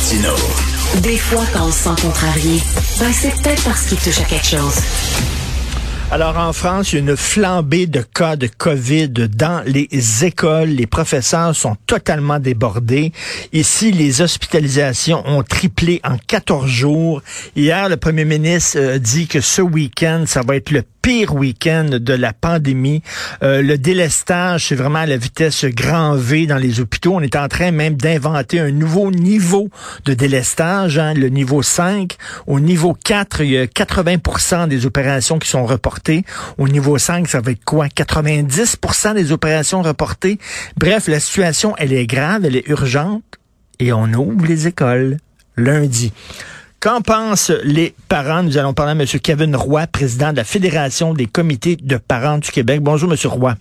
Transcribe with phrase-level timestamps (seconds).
[0.00, 0.34] Martino.
[1.02, 2.58] Des fois, quand on se sent contrarié,
[2.98, 4.80] ben c'est peut-être parce qu'il touche à quelque chose.
[6.10, 9.88] Alors en France, il y a une flambée de cas de COVID dans les
[10.24, 10.70] écoles.
[10.70, 13.12] Les professeurs sont totalement débordés.
[13.52, 17.22] Ici, les hospitalisations ont triplé en 14 jours.
[17.54, 21.86] Hier, le premier ministre euh, dit que ce week-end, ça va être le pire week-end
[21.92, 23.02] de la pandémie.
[23.42, 27.14] Euh, le délestage, c'est vraiment à la vitesse grand V dans les hôpitaux.
[27.14, 29.68] On est en train même d'inventer un nouveau niveau
[30.04, 32.16] de délestage, hein, le niveau 5.
[32.46, 36.24] Au niveau 4, il y a 80 des opérations qui sont reportées.
[36.58, 37.88] Au niveau 5, ça va être quoi?
[37.88, 38.78] 90
[39.14, 40.38] des opérations reportées.
[40.76, 43.22] Bref, la situation, elle est grave, elle est urgente
[43.78, 45.16] et on ouvre les écoles
[45.56, 46.12] lundi.
[46.80, 48.42] Qu'en pensent les parents?
[48.42, 49.06] Nous allons parler à M.
[49.22, 52.80] Kevin Roy, président de la Fédération des comités de parents du Québec.
[52.80, 53.18] Bonjour, M.
[53.24, 53.52] Roy.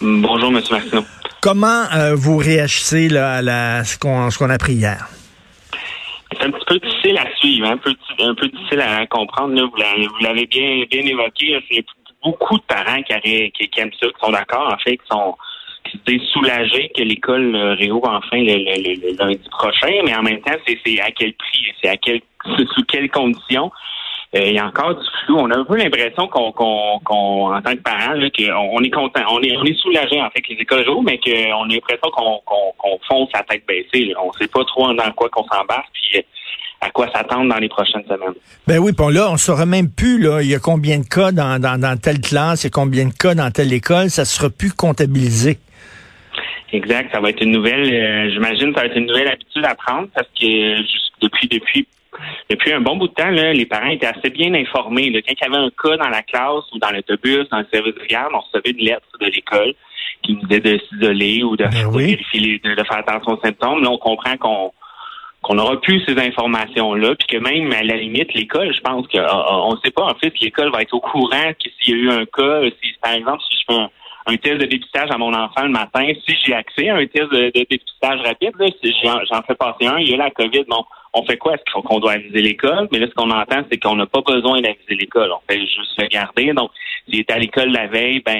[0.00, 0.60] Bonjour, M.
[0.68, 1.04] Martineau.
[1.40, 5.08] Comment euh, vous réagissez là, à la, ce qu'on a appris hier?
[6.32, 9.54] C'est un petit peu difficile à suivre, hein, un, peu, un peu difficile à comprendre.
[9.54, 11.56] Vous l'avez bien, bien évoqué.
[11.70, 11.82] Il y a
[12.24, 15.36] beaucoup de parents qui, qui, qui aiment ça, qui sont d'accord, en fait, qui sont
[15.92, 21.00] c'était soulagé que l'école euh, réouvre enfin le, lundi prochain, mais en même temps, c'est
[21.00, 22.20] à quel prix, c'est à quel
[22.74, 23.70] sous quelles conditions?
[24.36, 25.38] Euh, il y a encore du flou.
[25.38, 29.22] On a un peu l'impression qu'on, qu'on, en tant que parents, qu'on on est content,
[29.28, 32.10] on est, on est soulagé en fait que les écoles réouvrent, mais qu'on a l'impression
[32.12, 34.14] qu'on, qu'on, fonce la tête baissée.
[34.22, 36.22] On ne sait pas trop dans quoi qu'on s'embarque, puis euh,
[36.80, 38.34] à quoi s'attendre dans les prochaines semaines.
[38.66, 41.06] Ben oui, bon là, on ne saura même plus là, il y a combien de
[41.06, 44.10] cas dans, dans, dans telle classe, il y a combien de cas dans telle école,
[44.10, 45.58] ça sera plus comptabilisé.
[46.72, 47.10] Exact.
[47.12, 50.08] Ça va être une nouvelle, euh, j'imagine, ça va être une nouvelle habitude à prendre
[50.14, 50.76] parce que
[51.20, 51.86] depuis depuis
[52.48, 55.10] depuis un bon bout de temps, là, les parents étaient assez bien informés.
[55.10, 55.20] Là.
[55.22, 57.94] Quand il y avait un cas dans la classe ou dans l'autobus, dans le service
[57.94, 59.74] de garde, on recevait une lettre de l'école
[60.22, 63.82] qui nous disait de s'isoler ou de, ben vérifier, de, faire attention aux symptômes.
[63.82, 64.72] Là, on comprend qu'on
[65.42, 69.18] qu'on aura plus ces informations-là, puis que même à la limite, l'école, je pense qu'on
[69.20, 72.02] ah, ah, ne sait pas en fait l'école va être au courant s'il y a
[72.02, 73.90] eu un cas, si par exemple si je fais un,
[74.26, 77.30] un test de dépistage à mon enfant le matin, si j'ai accès à un test
[77.32, 78.52] de, dépistage rapide,
[78.82, 80.84] si j'en fais passer un, il y a la COVID, bon,
[81.14, 81.54] on fait quoi?
[81.54, 82.88] Est-ce qu'on doit aviser l'école?
[82.92, 85.32] Mais là, ce qu'on entend, c'est qu'on n'a pas besoin d'aviser l'école.
[85.32, 86.52] On fait juste regarder.
[86.52, 86.70] Donc,
[87.04, 88.38] s'il est à l'école la veille, ben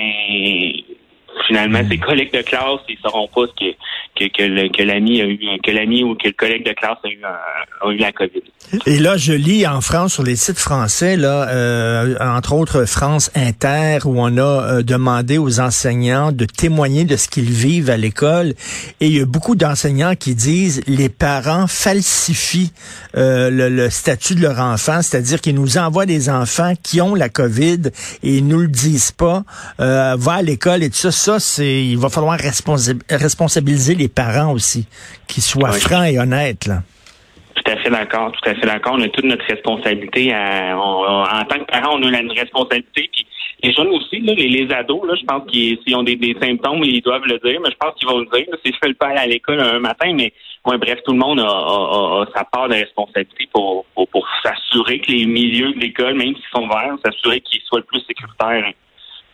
[1.46, 5.38] finalement, ses collègues de classe, ils sauront pas ce que, que, que, l'ami a eu,
[5.62, 8.42] que l'ami ou que le collègue de classe a eu, a eu la COVID.
[8.86, 13.30] Et là, je lis en France sur les sites français, là, euh, entre autres France
[13.34, 17.96] Inter, où on a euh, demandé aux enseignants de témoigner de ce qu'ils vivent à
[17.96, 18.54] l'école.
[19.00, 22.72] Et il y a beaucoup d'enseignants qui disent les parents falsifient
[23.16, 27.28] euh, le, statut de leur enfant, c'est-à-dire qu'ils nous envoient des enfants qui ont la
[27.28, 27.90] COVID
[28.22, 29.42] et ils nous le disent pas.
[29.78, 34.86] va à l'école et tout ça ça, c'est il va falloir responsabiliser les parents aussi,
[35.28, 36.66] qu'ils soient francs et honnêtes.
[36.66, 36.82] Là.
[37.54, 38.94] Tout à fait d'accord, tout à fait d'accord.
[38.96, 40.34] On a toute notre responsabilité.
[40.34, 43.10] en tant que parents, on a une responsabilité.
[43.12, 43.26] Puis
[43.62, 47.26] les jeunes aussi, là, les, ados, là, je pense qu'ils ont des, symptômes, ils doivent
[47.26, 48.46] le dire, mais je pense qu'ils vont le dire.
[48.64, 50.32] Si je fais le pas à l'école un matin, mais
[50.64, 55.74] bref, tout le monde a, sa part de responsabilité pour, pour s'assurer que les milieux
[55.74, 58.72] de l'école, même s'ils sont verts, s'assurer qu'ils soient le plus sécuritaires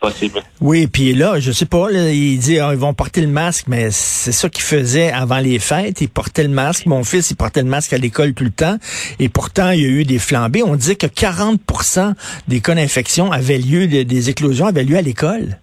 [0.00, 0.40] possible.
[0.60, 3.90] Oui, puis là, je sais pas, il dit ah, ils vont porter le masque, mais
[3.90, 6.00] c'est ça qu'ils faisaient avant les fêtes.
[6.00, 6.86] Ils portaient le masque.
[6.86, 8.76] Mon fils, il portait le masque à l'école tout le temps.
[9.18, 10.62] Et pourtant, il y a eu des flambées.
[10.62, 12.14] On dit que 40%
[12.48, 15.58] des cas d'infection avaient lieu, des éclosions avaient lieu à l'école.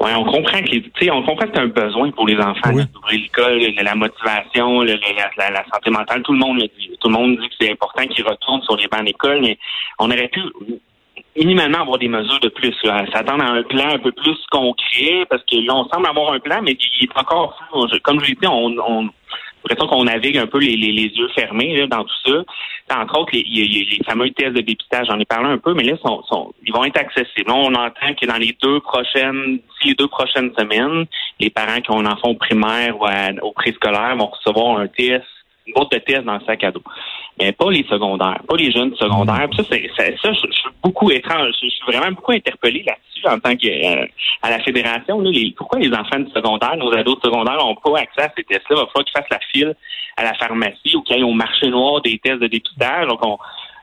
[0.00, 3.60] Oui, on comprend que on comprend que c'est un besoin pour les enfants d'ouvrir l'école,
[3.82, 6.22] la motivation, la, santé mentale.
[6.22, 6.90] Tout le monde le dit.
[7.00, 9.58] Tout le monde dit que c'est important qu'ils retournent sur les bancs d'école, mais
[9.98, 10.40] on aurait pu
[11.36, 12.74] minimalement avoir des mesures de plus.
[13.12, 16.40] S'attendre à un plan un peu plus concret, parce que là, on semble avoir un
[16.40, 17.86] plan, mais il est encore flou.
[18.02, 19.08] Comme je l'ai dit, on, on
[19.68, 23.00] l'impression qu'on navigue un peu les, les, yeux fermés dans tout ça.
[23.00, 25.96] Entre autres, les, les, fameux tests de dépistage, j'en ai parlé un peu, mais là,
[26.04, 27.50] sont, ils vont être accessibles.
[27.50, 31.06] on entend que dans les deux prochaines, d'ici les deux prochaines semaines,
[31.40, 33.06] les parents qui ont un enfant au primaire ou
[33.42, 35.24] au préscolaire vont recevoir un test
[35.66, 36.82] une boîte de tests dans le sac à dos.
[37.38, 39.48] Mais pas les secondaires, pas les jeunes secondaires.
[39.56, 41.52] ça, c'est, ça, je, suis beaucoup étrange.
[41.62, 44.06] Je, suis vraiment beaucoup interpellé là-dessus en tant que euh,
[44.42, 45.20] à la fédération.
[45.20, 48.44] Là, pourquoi les enfants de secondaire, nos ados de secondaire, n'ont pas accès à ces
[48.44, 48.76] tests-là?
[48.76, 49.74] Il va falloir qu'ils fassent la file
[50.16, 53.06] à la pharmacie ou qu'ils aillent au marché noir des tests de dépistage.
[53.08, 53.38] Donc, on,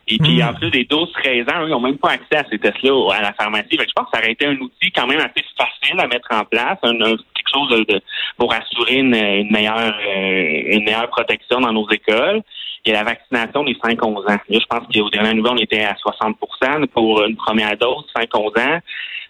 [0.08, 0.48] et puis, hmm.
[0.48, 3.22] en plus, des 12-13 ans, eux, ils n'ont même pas accès à ces tests-là à
[3.22, 3.70] la pharmacie.
[3.72, 6.44] je pense que ça aurait été un outil quand même assez facile à mettre en
[6.44, 8.02] place, un, quelque chose de,
[8.38, 12.42] pour assurer une, meilleure euh, une meilleure protection dans nos écoles.
[12.86, 14.26] Il y a la vaccination des 5-11 ans.
[14.28, 18.60] Là, je pense qu'au dernier niveau, on était à 60% pour une première dose, 5-11
[18.60, 18.80] ans.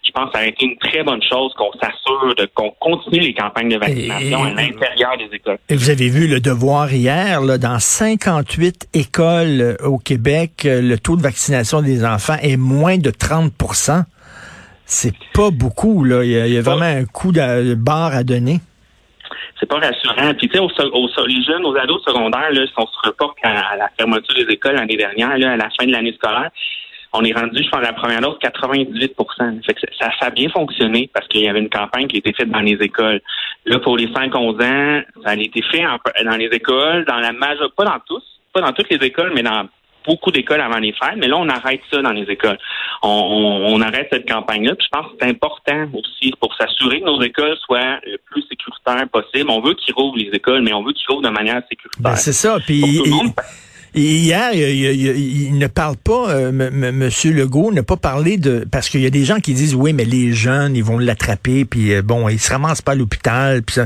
[0.04, 3.20] Je pense que ça a été une très bonne chose qu'on s'assure de qu'on continue
[3.20, 5.58] les campagnes de vaccination à l'intérieur des écoles.
[5.68, 10.82] Et vous avez vu le devoir hier, là, dans 58 écoles euh, au Québec, euh,
[10.82, 14.04] le taux de vaccination des enfants est moins de 30%
[14.84, 16.22] C'est pas beaucoup, là.
[16.22, 18.60] Il y a, vraiment un coup de barre à donner
[19.64, 20.34] c'est pas rassurant.
[20.34, 23.88] Puis tu sais, les jeunes, aux ados secondaires, là, si on se reporte à, la
[23.98, 26.50] fermeture des écoles l'année dernière, là, à la fin de l'année scolaire,
[27.12, 29.14] on est rendu, je pense, la première dose, 98
[29.64, 32.18] fait que ça, ça a bien fonctionné parce qu'il y avait une campagne qui a
[32.18, 33.20] été faite dans les écoles.
[33.66, 35.84] Là, pour les 5-11 ans, ça a été fait
[36.24, 38.22] dans les écoles, dans la majeure, pas dans tous,
[38.52, 39.68] pas dans toutes les écoles, mais dans
[40.04, 42.58] beaucoup d'écoles avant les fêtes, mais là, on arrête ça dans les écoles.
[43.02, 44.74] On, arrête cette campagne-là.
[44.76, 48.42] Puis je pense que c'est important aussi pour s'assurer que nos écoles soient le plus
[48.48, 49.50] sécuritaires possible.
[49.50, 52.02] On veut qu'ils rouvrent les écoles, mais on veut qu'ils rouvrent de manière sécuritaire.
[52.02, 52.58] Ben, c'est ça.
[52.64, 53.00] Puis
[53.96, 59.06] Hier, il, ne parle pas, euh, Monsieur Legault n'a pas parlé de parce qu'il y
[59.06, 62.28] a des gens qui disent oui, mais les jeunes, ils vont l'attraper, puis euh, bon,
[62.28, 63.62] ils se ramassent pas à l'hôpital.
[63.62, 63.76] Puis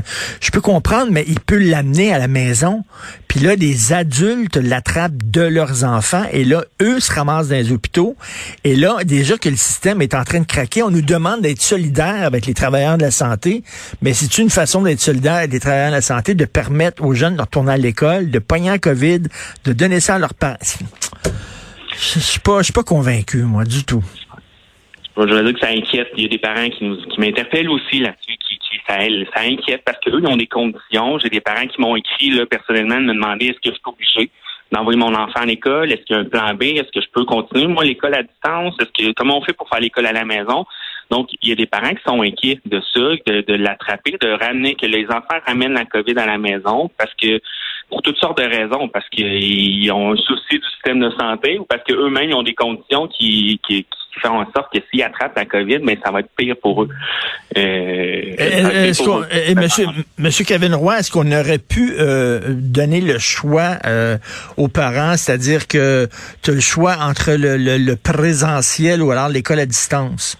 [0.41, 2.83] je peux comprendre, mais il peut l'amener à la maison.
[3.27, 7.71] Puis là, des adultes l'attrapent de leurs enfants, et là, eux se ramassent dans les
[7.71, 8.15] hôpitaux.
[8.63, 11.61] Et là, déjà que le système est en train de craquer, on nous demande d'être
[11.61, 13.63] solidaire avec les travailleurs de la santé.
[14.01, 17.13] Mais c'est une façon d'être solidaire avec les travailleurs de la santé, de permettre aux
[17.13, 19.21] jeunes de retourner à l'école, de pogner un COVID,
[19.65, 20.33] de donner ça à leurs.
[21.91, 24.03] Je suis pas, pas convaincu, moi, du tout.
[25.17, 26.09] Je veux dire que ça inquiète.
[26.15, 28.57] Il y a des parents qui, nous, qui m'interpellent aussi là-dessus, qui,
[28.87, 31.19] ça, inquiète parce qu'eux, ils ont des conditions.
[31.19, 34.31] J'ai des parents qui m'ont écrit là, personnellement me demander est-ce que je suis obligé
[34.71, 35.91] d'envoyer mon enfant à l'école?
[35.91, 36.63] Est-ce qu'il y a un plan B?
[36.63, 38.75] Est-ce que je peux continuer, moi, l'école à distance?
[38.79, 40.65] Est-ce que comment on fait pour faire l'école à la maison?
[41.09, 44.29] Donc, il y a des parents qui sont inquiets de ça, de, de l'attraper, de
[44.31, 47.41] ramener, que les enfants ramènent la COVID à la maison parce que
[47.89, 51.65] pour toutes sortes de raisons, parce qu'ils ont un souci du système de santé ou
[51.65, 55.45] parce qu'eux-mêmes ont des conditions qui, qui, qui font en sorte que s'ils attrapent la
[55.45, 56.89] COVID, mais ça va être pire pour eux.
[57.57, 59.87] Euh, est monsieur,
[60.19, 64.17] monsieur Kevin Roy, est-ce qu'on aurait pu euh, donner le choix euh,
[64.57, 66.07] aux parents, c'est-à-dire que
[66.43, 70.37] tu as le choix entre le, le présentiel ou alors l'école à distance?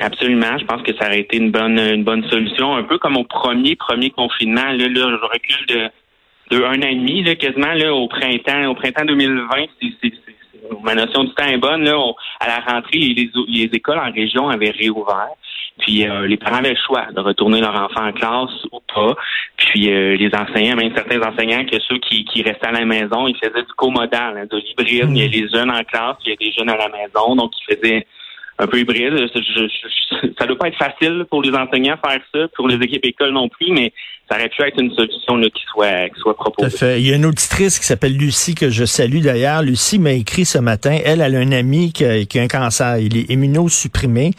[0.00, 0.56] Absolument.
[0.58, 2.74] Je pense que ça aurait été une bonne une bonne solution.
[2.74, 4.72] Un peu comme au premier premier confinement.
[4.72, 8.66] Là, là je recule de, de un an et demi, là, quasiment là, au printemps.
[8.66, 9.46] Au printemps 2020,
[10.02, 10.12] c'est,
[10.82, 11.84] ma notion du temps est bonne.
[11.84, 11.98] Là,
[12.40, 15.28] à la rentrée, les, les écoles en région avaient réouvert.
[15.78, 19.14] Puis euh, les parents avaient le choix de retourner leur enfant en classe ou pas.
[19.56, 23.26] Puis euh, les enseignants, même certains enseignants, que ceux qui, qui restaient à la maison,
[23.26, 25.10] ils faisaient du co-modal, hein, de l'hybride.
[25.10, 27.36] Il y a les jeunes en classe, il y a des jeunes à la maison,
[27.36, 28.06] donc ils faisaient
[28.60, 29.26] un peu hybride.
[30.38, 33.48] ça doit pas être facile pour les enseignants faire ça, pour les équipes écoles non
[33.48, 33.92] plus, mais
[34.30, 37.00] ça aurait pu être une solution là, qui soit qui soit proposée.
[37.00, 39.62] Il y a une auditrice qui s'appelle Lucie que je salue d'ailleurs.
[39.62, 40.96] Lucie m'a écrit ce matin.
[41.04, 42.98] Elle, elle a un ami qui a, qui a un cancer.
[42.98, 44.30] Il est immunosupprimé.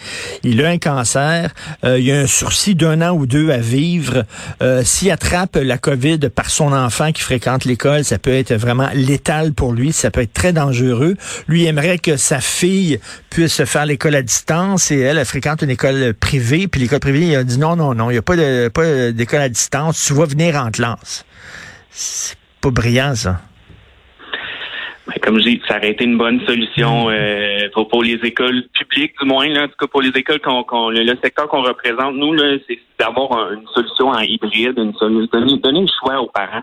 [0.44, 1.52] Il a un cancer.
[1.84, 4.24] Euh, il a un sursis d'un an ou deux à vivre.
[4.62, 8.88] Euh, S'il attrape la COVID par son enfant qui fréquente l'école, ça peut être vraiment
[8.94, 9.92] létal pour lui.
[9.92, 11.16] Ça peut être très dangereux.
[11.50, 13.00] Lui aimerait que sa fille
[13.30, 16.70] puisse faire l'école à distance et elle, elle fréquente une école privée.
[16.70, 19.12] Puis l'école privée, il a dit non, non, non, il n'y a pas de pas
[19.12, 21.26] d'école à distance tu vas venir en classe.
[21.90, 23.42] C'est pas brillant, ça.
[25.08, 27.14] Ben, comme je dis, ça aurait été une bonne solution mm.
[27.14, 30.90] euh, pour, les écoles publiques, du moins, là, en tout cas pour les écoles qu'on,
[30.90, 32.38] le, secteur qu'on représente, nous,
[32.68, 36.62] c'est d'avoir une solution en hybride, une solution, donner, le choix aux parents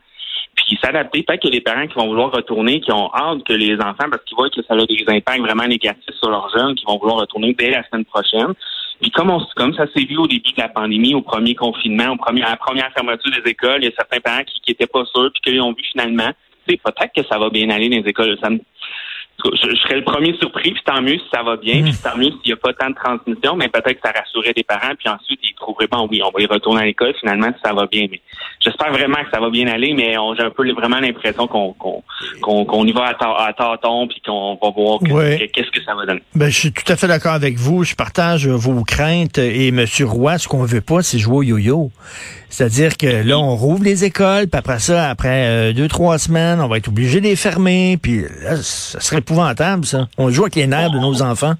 [0.56, 1.22] puis s'adapter.
[1.22, 4.22] Peut-être que les parents qui vont vouloir retourner, qui ont hâte que les enfants, parce
[4.24, 7.18] qu'ils voient que ça a des impacts vraiment négatifs sur leurs jeunes, qui vont vouloir
[7.18, 8.54] retourner dès la semaine prochaine.
[9.00, 12.12] Puis comme, on, comme ça s'est vu au début de la pandémie, au premier confinement,
[12.12, 14.86] au premier, à la première fermeture des écoles, il y a certains parents qui n'étaient
[14.86, 16.30] pas sûrs, puis qu'ils ont vu finalement,
[16.66, 18.38] peut-être que ça va bien aller dans les écoles.
[19.44, 22.30] Je, serais le premier surpris, puis tant mieux si ça va bien, puis tant mieux
[22.30, 25.08] s'il n'y a pas tant de transmission, mais peut-être que ça rassurerait des parents, puis
[25.08, 27.86] ensuite ils trouveraient bon oui, on va y retourner à l'école finalement si ça va
[27.86, 28.06] bien.
[28.10, 28.20] Mais
[28.60, 31.74] j'espère vraiment que ça va bien aller, mais j'ai un peu vraiment l'impression qu'on
[32.42, 36.22] qu'on y va à, tâtons, puis qu'on va voir qu'est-ce que ça va donner.
[36.34, 37.84] Ben, je suis tout à fait d'accord avec vous.
[37.84, 39.84] Je partage vos craintes et M.
[40.02, 41.90] Roy, ce qu'on veut pas, c'est jouer au yo-yo.
[42.50, 46.60] C'est-à-dire que là, on rouvre les écoles, puis après ça, après euh, deux, trois semaines,
[46.60, 50.08] on va être obligé de les fermer, puis là, ça serait épouvantable, ça.
[50.16, 51.54] On joue avec les nerfs de nos enfants.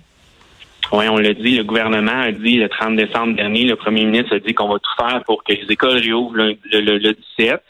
[0.90, 4.34] Oui, on l'a dit, le gouvernement a dit le 30 décembre dernier, le premier ministre
[4.34, 7.62] a dit qu'on va tout faire pour que les écoles réouvrent le, le, 17.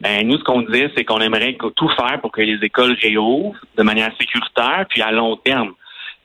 [0.00, 3.54] Ben, nous, ce qu'on disait, c'est qu'on aimerait tout faire pour que les écoles réouvrent
[3.78, 5.72] de manière sécuritaire, puis à long terme.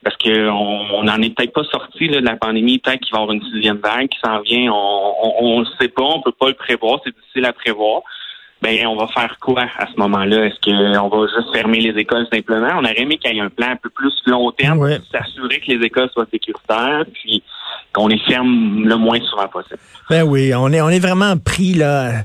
[0.02, 3.36] Parce qu'on n'en est peut-être pas sorti de la pandémie, peut-être qu'il va y avoir
[3.36, 4.72] une sixième vague qui s'en vient.
[4.72, 8.02] On ne sait pas, on peut pas le prévoir, c'est difficile à prévoir.
[8.62, 10.46] Ben on va faire quoi à ce moment-là?
[10.46, 12.68] Est-ce qu'on va juste fermer les écoles simplement?
[12.76, 15.60] On aurait aimé qu'il y ait un plan un peu plus long terme pour s'assurer
[15.60, 17.42] que les écoles soient sécuritaires, puis
[17.92, 19.78] qu'on les ferme le moins souvent possible.
[20.08, 22.24] Ben oui, on est on est vraiment pris là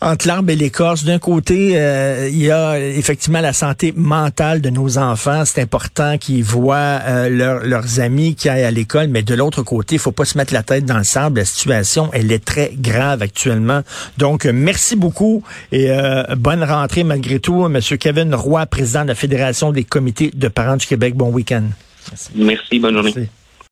[0.00, 1.04] entre l'arbre et l'écorce.
[1.04, 5.44] D'un côté, euh, il y a effectivement la santé mentale de nos enfants.
[5.44, 7.28] C'est important qu'ils voient euh,
[7.64, 10.52] leurs amis qui aillent à l'école, mais de l'autre côté, il faut pas se mettre
[10.52, 11.38] la tête dans le sable.
[11.38, 13.82] La situation, elle est très grave actuellement.
[14.18, 19.14] Donc, merci beaucoup et euh, bonne rentrée malgré tout, Monsieur Kevin Roy, président de la
[19.14, 21.14] Fédération des comités de parents du Québec.
[21.14, 21.64] Bon week-end.
[22.10, 23.28] Merci, Merci bonne journée.